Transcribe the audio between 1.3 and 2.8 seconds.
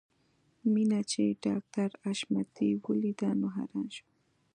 ډاکټر حشمتي